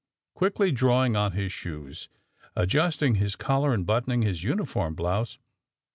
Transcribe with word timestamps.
Quickly 0.33 0.71
drawing 0.71 1.15
on 1.15 1.33
his 1.33 1.51
shoes, 1.51 2.09
adjusting 2.55 3.13
his 3.21 3.35
collar 3.35 3.71
and 3.71 3.85
buttoning 3.85 4.23
his 4.23 4.43
uniform 4.43 4.95
blouse. 4.95 5.37